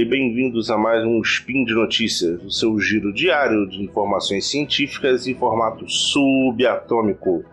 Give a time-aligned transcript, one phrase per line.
[0.00, 5.26] e bem-vindos a mais um Spin de Notícias, o seu giro diário de informações científicas
[5.26, 7.44] em formato subatômico.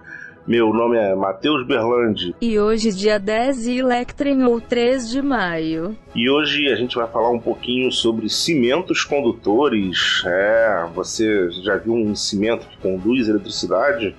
[0.48, 2.34] Meu nome é Matheus Berlandi.
[2.40, 5.94] E hoje, dia 10 e Electrin ou 3 de maio.
[6.16, 10.24] E hoje a gente vai falar um pouquinho sobre cimentos condutores.
[10.26, 14.16] É, você já viu um cimento que conduz eletricidade?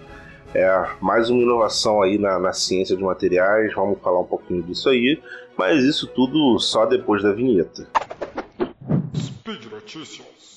[0.55, 3.73] É mais uma inovação aí na, na ciência de materiais.
[3.75, 5.19] Vamos falar um pouquinho disso aí.
[5.57, 7.89] Mas isso tudo só depois da vinheta.
[9.49, 10.57] Speed Notícias.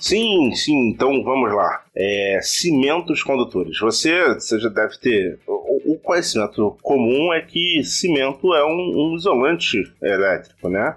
[0.00, 1.84] Sim, sim, então vamos lá.
[1.94, 3.78] É, cimentos condutores.
[3.80, 5.40] Você, você já deve ter.
[5.46, 10.96] O, conhecimento comum é que cimento é um, um isolante elétrico, né?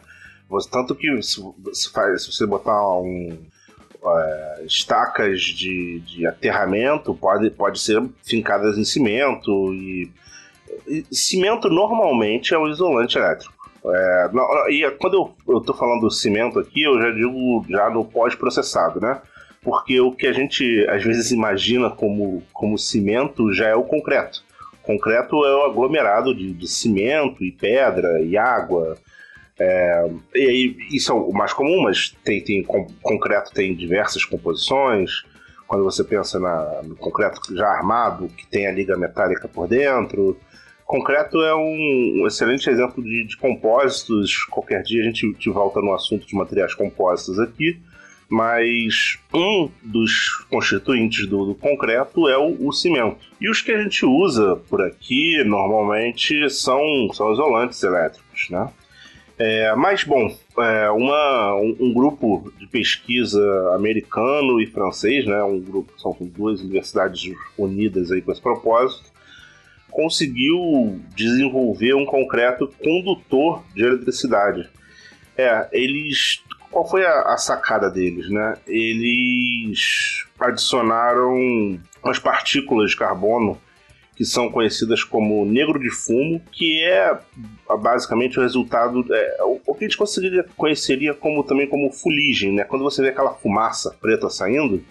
[0.71, 1.41] Tanto que se,
[1.73, 3.37] se, faz, se você botar um,
[4.03, 10.09] é, estacas de, de aterramento pode, pode ser fincadas em cimento e,
[10.87, 13.53] e cimento normalmente é um isolante elétrico.
[13.85, 18.03] É, não, e quando eu, tô falando do cimento aqui, eu já digo já no
[18.03, 19.21] pós-processado, né?
[19.61, 24.43] Porque o que a gente às vezes imagina como, como cimento já é o concreto.
[24.83, 28.97] concreto é o aglomerado de, de cimento e pedra e água
[29.59, 34.23] é, e aí, isso é o mais comum, mas tem, tem com, concreto tem diversas
[34.23, 35.23] composições.
[35.67, 40.37] Quando você pensa na, no concreto já armado, que tem a liga metálica por dentro.
[40.85, 44.45] Concreto é um, um excelente exemplo de, de, compósitos.
[44.45, 47.79] Qualquer dia a gente, te volta no assunto de materiais compósitos aqui.
[48.27, 53.17] Mas um dos constituintes do, do concreto é o, o, cimento.
[53.41, 56.79] E os que a gente usa por aqui normalmente são,
[57.11, 58.69] são isolantes elétricos, né?
[59.39, 63.41] É, mas, bom, é, uma, um, um, grupo de pesquisa
[63.73, 69.09] americano e francês, né, um grupo, são duas universidades unidas aí com esse propósito,
[69.89, 74.69] conseguiu desenvolver um concreto condutor de eletricidade.
[75.37, 76.43] É, eles.
[76.69, 78.57] Qual foi a, a sacada deles, né?
[78.67, 83.57] Eles adicionaram umas partículas de carbono
[84.19, 87.17] que são conhecidas como negro de fumo, que é
[87.79, 92.65] basicamente o resultado, é, o que a gente conseguiria, conheceria como também como fuligem, né?
[92.65, 94.83] Quando você vê aquela fumaça preta saindo,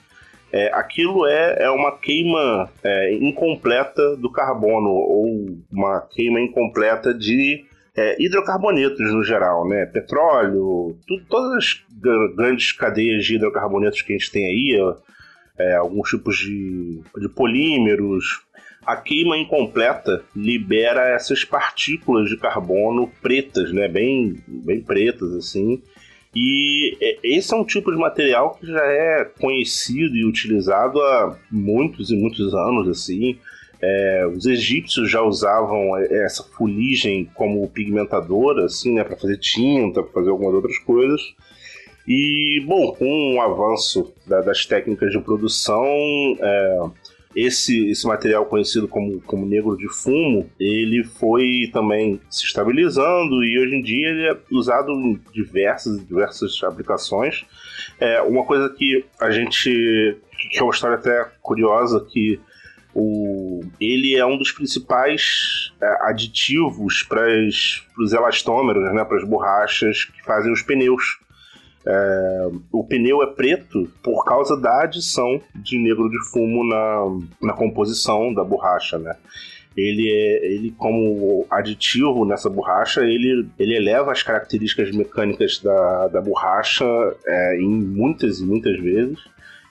[0.51, 7.67] é, aquilo é, é uma queima é, incompleta do carbono, ou uma queima incompleta de
[7.95, 9.85] é, hidrocarbonetos no geral, né?
[9.85, 10.97] Petróleo,
[11.29, 11.85] todas as
[12.35, 14.97] grandes cadeias de hidrocarbonetos que a gente tem aí,
[15.59, 18.43] é, alguns tipos de, de polímeros,
[18.87, 23.89] a queima incompleta libera essas partículas de carbono pretas, né?
[23.89, 25.83] Bem, bem pretas, assim.
[26.35, 32.11] E esse é um tipo de material que já é conhecido e utilizado há muitos
[32.11, 33.39] e muitos anos, assim.
[33.81, 40.13] É, os egípcios já usavam essa fuligem como pigmentadora, assim, né, para fazer tinta, para
[40.13, 41.21] fazer algumas outras coisas.
[42.09, 45.85] E, bom, com o avanço da, das técnicas de produção,
[46.41, 46.91] é,
[47.37, 53.61] esse, esse material conhecido como, como negro de fumo, ele foi também se estabilizando e
[53.61, 57.45] hoje em dia ele é usado em diversas, diversas aplicações.
[58.01, 60.17] É, uma coisa que a gente.
[60.51, 62.41] que é uma história até curiosa, que
[62.95, 67.23] o, ele é um dos principais é, aditivos para
[67.99, 71.19] os elastômeros, né, para as borrachas que fazem os pneus.
[71.91, 77.55] É, o pneu é preto por causa da adição de negro de fumo na, na
[77.55, 79.17] composição da borracha, né?
[79.75, 86.21] Ele, é, ele como aditivo nessa borracha, ele, ele eleva as características mecânicas da, da
[86.21, 86.85] borracha
[87.27, 89.19] é, em muitas e muitas vezes.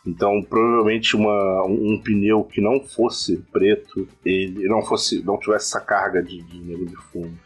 [0.04, 5.82] Então, provavelmente uma, um, pneu que não fosse preto, ele não fosse, não tivesse essa
[5.82, 7.38] carga de, de negro de fumo,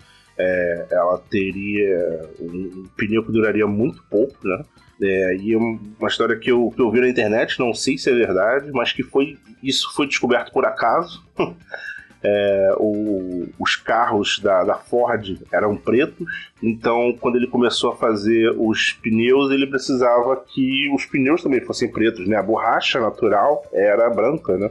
[0.42, 4.64] é, ela teria um, um, pneu que duraria muito pouco, né?
[5.04, 8.14] É, e uma história que eu, que eu vi na internet, não sei se é
[8.14, 11.24] verdade, mas que foi isso foi descoberto por acaso.
[12.24, 16.24] É, o, os carros da, da, Ford eram pretos,
[16.62, 21.92] então quando ele começou a fazer os pneus, ele precisava que os pneus também fossem
[21.92, 22.36] pretos, né?
[22.36, 24.70] A borracha natural era branca, né?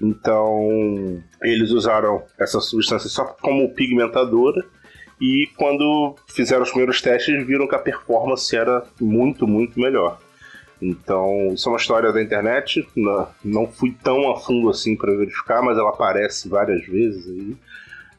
[0.00, 4.64] Então, eles usaram essa substância só como pigmentadora.
[5.20, 10.18] E quando fizeram os primeiros testes, viram que a performance era muito, muito melhor.
[10.80, 12.84] Então, isso é uma história da internet.
[13.44, 17.56] Não fui tão a fundo assim para verificar, mas ela aparece várias vezes aí.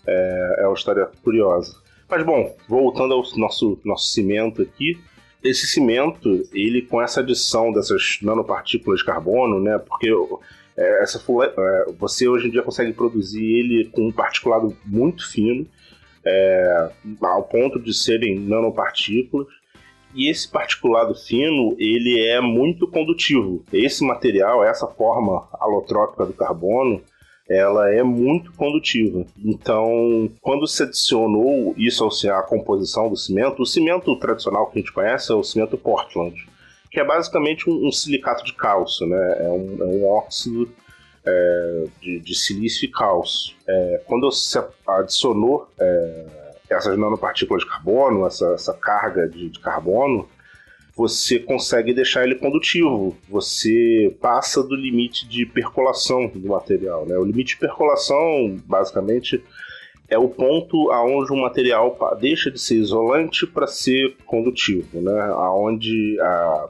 [0.08, 1.76] É, é uma história curiosa.
[2.10, 4.98] Mas bom, voltando ao nosso, nosso cimento aqui.
[5.44, 9.78] Esse cimento, ele com essa adição dessas nanopartículas de carbono, né?
[9.78, 10.10] Porque
[10.78, 15.68] É, essa é, você hoje em dia consegue produzir ele com um particulado muito fino,
[16.26, 16.90] é,
[17.22, 19.48] ao ponto de serem nanopartículas.
[20.16, 23.64] E esse particulado fino, ele é muito condutivo.
[23.74, 27.02] Esse material, essa forma alotrópica do carbono,
[27.50, 29.26] ela é muito condutiva.
[29.44, 34.94] Então, quando se adicionou isso à composição do cimento, o cimento tradicional que a gente
[34.94, 36.48] conhece é o cimento Portland,
[36.94, 39.38] que é basicamente um, um silicato de cálcio, né?
[39.40, 40.72] É um, é um óxido
[41.26, 43.56] é, de, de, silício e cálcio.
[43.68, 46.26] É, quando se adicionou é,
[46.70, 50.30] essas nanopartículas de carbono, essa, essa carga de, de carbono,
[50.96, 53.18] você consegue deixar ele condutivo.
[53.28, 57.08] Você passa do limite de percolação do material.
[57.08, 57.18] Né?
[57.18, 59.44] O limite de percolação, basicamente,
[60.08, 65.22] é o ponto aonde o material deixa de ser isolante para ser condutivo, né?
[65.32, 66.68] Aonde a,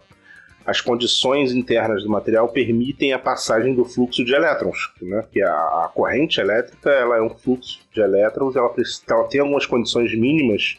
[0.66, 5.24] as condições internas do material permitem a passagem do fluxo de elétrons, né?
[5.32, 8.74] Que a, a corrente elétrica ela é um fluxo de elétrons, ela,
[9.10, 10.78] ela tem algumas condições mínimas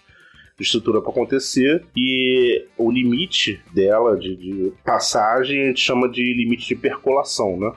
[0.57, 6.23] de estrutura para acontecer e o limite dela de, de, passagem a gente chama de
[6.35, 7.73] limite de percolação, né?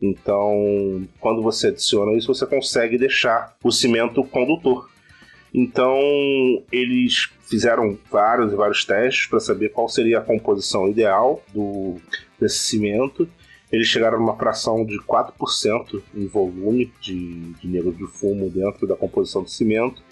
[0.00, 4.88] Então, quando você adiciona isso, você consegue deixar o cimento condutor.
[5.54, 6.00] Então,
[6.70, 11.96] eles fizeram vários e vários testes para saber qual seria a composição ideal do,
[12.40, 13.28] desse cimento.
[13.70, 18.96] Eles chegaram numa fração de 4% em volume de, de negro de fumo dentro da
[18.96, 20.02] composição do cimento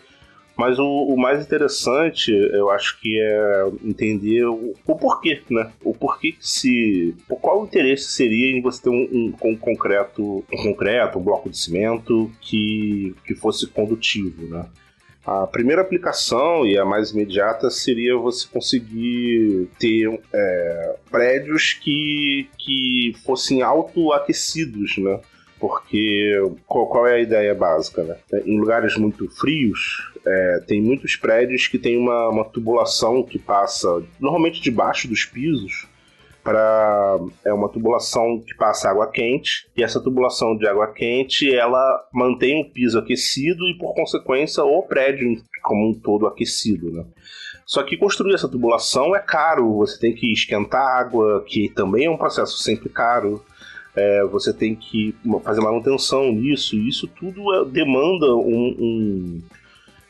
[0.61, 5.73] mas o, o, mais interessante, eu acho que é entender o, o, porquê, né?
[5.83, 7.15] O porquê que se.
[7.27, 11.49] Qual o interesse seria em você ter um, um, um, concreto, um concreto, um bloco
[11.49, 14.67] de cimento que, que fosse condutivo, né?
[15.25, 23.15] A primeira aplicação e a mais imediata seria você conseguir ter é, prédios que, que
[23.25, 25.21] fossem autoaquecidos, né?
[25.59, 26.33] Porque
[26.67, 28.03] qual, qual, é a ideia básica?
[28.03, 28.17] Né?
[28.47, 34.03] Em lugares muito frios, é, tem muitos prédios que tem uma, uma tubulação que passa
[34.19, 35.87] normalmente debaixo dos pisos
[36.51, 42.09] para é uma tubulação que passa água quente e essa tubulação de água quente ela
[42.13, 47.05] mantém o piso aquecido e por consequência o prédio como um todo aquecido, né?
[47.65, 52.11] Só que construir essa tubulação é caro, você tem que esquentar água, que também é
[52.11, 53.45] um processo sempre caro.
[53.95, 55.15] É, você tem que
[55.45, 59.43] fazer manutenção nisso, e isso tudo é, demanda um, um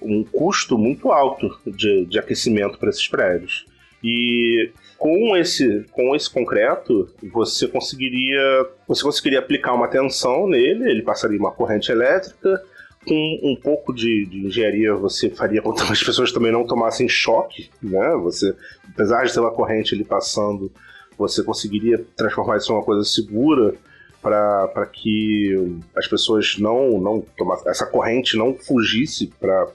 [0.03, 3.67] um custo muito alto de, de aquecimento para esses prédios.
[4.03, 11.03] E com esse, com esse concreto, você conseguiria, você conseguiria aplicar uma tensão nele, ele
[11.03, 12.63] passaria uma corrente elétrica,
[13.07, 17.09] com um pouco de, de, engenharia você faria com que as pessoas também não tomassem
[17.09, 18.15] choque, né?
[18.23, 18.55] Você,
[18.93, 20.71] apesar de ter uma corrente ali passando,
[21.17, 23.75] você conseguiria transformar isso em uma coisa segura
[24.23, 29.67] para que as pessoas não não tomassem, essa corrente não fugisse para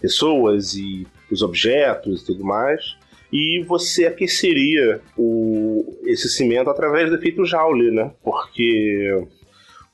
[0.00, 2.96] pessoas e os objetos e tudo mais.
[3.32, 8.12] E você aqueceria o, esse cimento através do efeito Joule, né?
[8.22, 9.26] Porque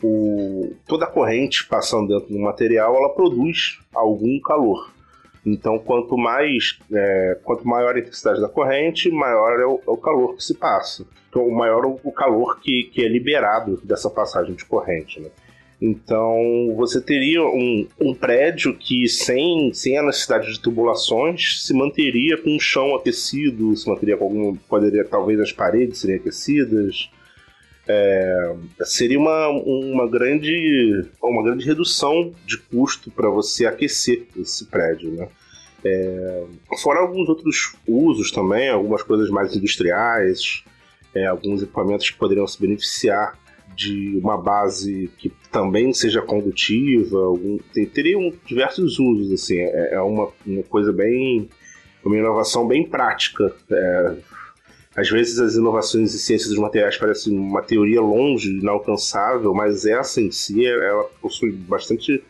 [0.03, 4.93] o, toda a corrente passando dentro do material ela produz algum calor.
[5.47, 9.97] Então, quanto mais, é, quanto maior a intensidade da corrente, maior é o, é o
[9.97, 11.07] calor que se passa.
[11.31, 15.21] Então, maior o, o calor que, que é liberado dessa passagem de corrente.
[15.21, 15.31] Né?
[15.81, 22.37] Então você teria um, um prédio que, sem, sem a necessidade de tubulações, se manteria
[22.37, 24.57] com o chão aquecido, se manteria com algum.
[24.57, 27.11] poderia talvez as paredes serem aquecidas.
[27.87, 35.13] É, seria uma, uma, grande, uma grande redução de custo para você aquecer esse prédio.
[35.13, 35.29] Né?
[35.85, 36.45] É,
[36.83, 40.65] fora alguns outros usos também, algumas coisas mais industriais,
[41.15, 43.39] é, alguns equipamentos que poderiam se beneficiar
[43.79, 50.01] de uma base que também seja condutiva, algum, tem, teriam diversos usos, assim, é, é
[50.01, 51.49] uma, uma coisa bem,
[52.05, 53.55] uma inovação bem prática.
[53.71, 54.17] É,
[54.97, 60.21] às vezes as inovações em ciências dos materiais parecem uma teoria longe, inalcançável, mas essa
[60.21, 62.21] em si, ela possui bastante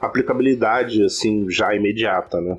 [0.00, 2.58] aplicabilidade, assim, já imediata, né?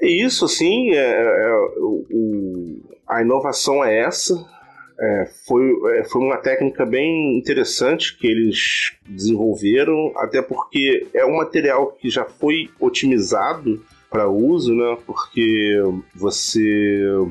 [0.00, 4.34] É isso, assim, é, é, é o, a inovação é essa,
[5.02, 11.38] é, foi, é, foi uma técnica bem interessante que eles desenvolveram, até porque é um
[11.38, 14.96] material que já foi otimizado para uso, né?
[15.04, 15.76] Porque
[16.14, 17.26] você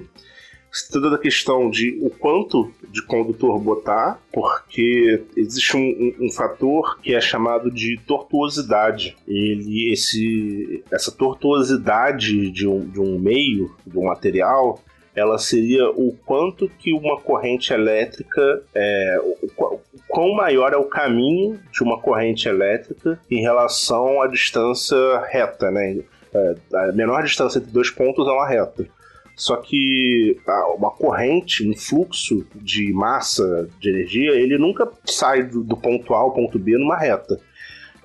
[0.92, 6.98] toda a questão de o quanto de condutor botar, porque existe um, um, um, fator
[7.02, 9.18] que é chamado de tortuosidade.
[9.28, 14.82] Ele, esse, essa tortuosidade de um, de um meio, de um material,
[15.16, 20.86] ela seria o quanto que uma corrente elétrica, é, o, o, quão maior é o
[20.86, 24.98] caminho de uma corrente elétrica em relação à distância
[25.30, 26.00] reta, né?
[26.34, 28.88] É, a menor distância entre dois pontos é uma reta.
[29.36, 30.40] Só que
[30.78, 36.20] uma corrente, um fluxo de massa, de energia, ele nunca sai do, do ponto A
[36.20, 37.40] ao ponto B numa reta.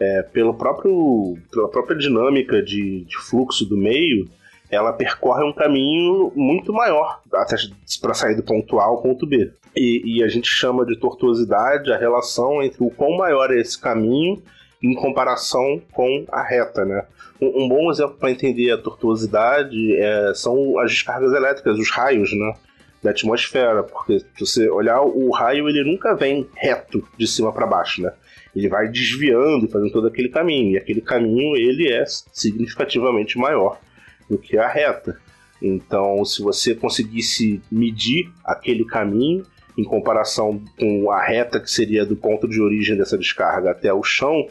[0.01, 4.29] É, pelo próprio, pela própria dinâmica de, de fluxo do meio,
[4.71, 9.53] ela percorre um caminho muito maior para sair do ponto A ao ponto B.
[9.77, 13.79] E, e, a gente chama de tortuosidade a relação entre o quão maior é esse
[13.79, 14.43] caminho
[14.83, 17.05] em comparação com a reta, né?
[17.41, 22.33] Um, um bom exemplo para entender a tortuosidade é, são as descargas elétricas, os raios,
[22.33, 22.55] né?
[23.03, 27.67] Da atmosfera, porque se você olhar o raio, ele nunca vem reto de cima para
[27.67, 28.13] baixo, né?
[28.55, 33.79] Ele vai desviando fazendo todo aquele caminho, e aquele caminho ele é significativamente maior
[34.28, 35.18] do que a reta.
[35.61, 39.45] Então, se você conseguisse medir aquele caminho
[39.76, 44.02] em comparação com a reta que seria do ponto de origem dessa descarga até o
[44.02, 44.49] chão,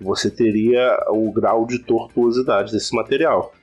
[0.00, 3.54] você teria o grau de tortuosidade desse material.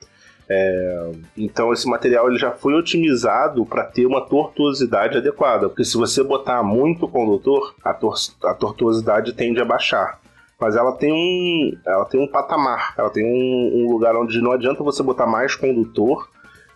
[0.50, 5.98] É, então esse material ele já foi otimizado para ter uma tortuosidade adequada, porque se
[5.98, 10.22] você botar muito condutor, a, tor a tortuosidade tende a baixar.
[10.60, 14.52] Mas ela tem um, ela tem um patamar, ela tem um, um lugar onde não
[14.52, 16.30] adianta você botar mais condutor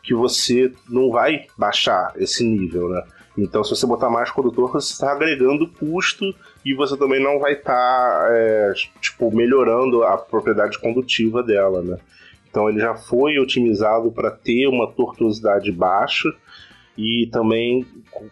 [0.03, 3.03] que você não vai baixar esse nível, né?
[3.38, 6.25] Então, se você botar mais condutor, você está agregando custo
[6.65, 11.97] e você também não vai estar, tá, é, tipo, melhorando a propriedade condutiva dela, né?
[12.50, 16.29] Então, ele já foi otimizado para ter uma tortuosidade baixa
[17.01, 17.84] e também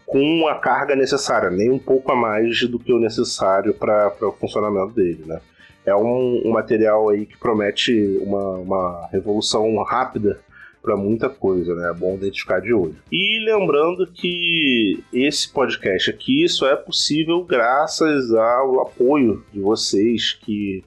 [0.05, 4.31] com a carga necessária, nem um pouco a mais do que o necessário para o
[4.33, 5.41] funcionamento dele, né?
[5.83, 10.39] É um, um, material aí que promete uma, uma revolução rápida
[10.83, 11.89] para muita coisa, né?
[11.89, 12.95] É bom identificar de olho.
[13.11, 20.83] E lembrando que esse podcast aqui só é possível graças ao apoio de vocês que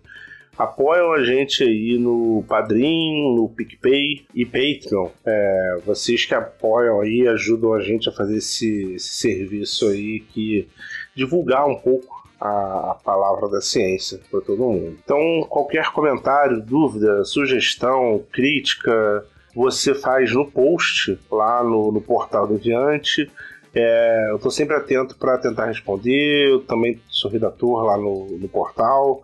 [0.56, 5.08] apoiam a gente aí no Padrim, no PicPay e Patreon.
[5.24, 10.68] É, vocês que apoiam aí, ajudam a gente a fazer esse, esse serviço aí que
[11.14, 14.98] divulgar um pouco a, palavra da ciência para todo mundo.
[15.04, 23.30] Então, qualquer comentário, dúvida, sugestão, crítica, você faz no post lá no, no portal Deviante.
[23.74, 26.50] É, eu estou sempre atento para tentar responder.
[26.50, 29.22] Eu também sou redator lá no, no portal.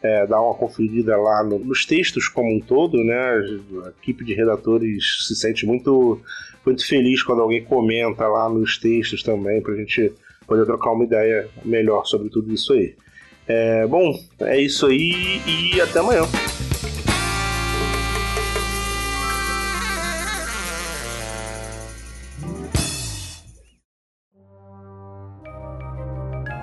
[0.00, 3.18] É, dar uma conferida lá no, nos textos como um todo, né?
[3.84, 6.20] A equipe de redatores se sente muito,
[6.64, 10.12] muito feliz quando alguém comenta lá nos textos também, para a gente
[10.46, 12.94] poder trocar uma ideia melhor sobre tudo isso aí.
[13.48, 16.22] É, bom, é isso aí e até amanhã.